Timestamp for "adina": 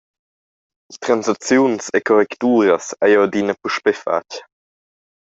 3.25-3.53